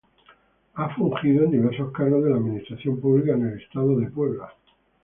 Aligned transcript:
Ha 0.73 0.89
fungido 0.95 1.43
en 1.45 1.51
diversos 1.51 1.91
cargos 1.93 2.23
de 2.23 2.31
la 2.31 2.37
administración 2.37 2.99
pública 2.99 3.33
en 3.33 3.45
el 3.49 3.61
estado 3.61 3.99
de 3.99 4.07
Puebla. 4.09 4.51